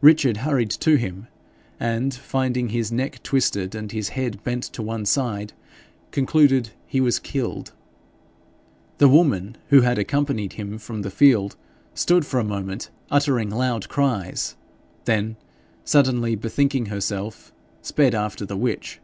[0.00, 1.26] Richard hurried to him,
[1.78, 5.52] and finding his neck twisted and his head bent to one side,
[6.12, 7.74] concluded he was killed.
[8.96, 11.56] The woman who had accompanied him from the field
[11.92, 14.56] stood for a moment uttering loud cries,
[15.04, 15.36] then,
[15.84, 17.52] suddenly bethinking herself,
[17.82, 19.00] sped after the witch.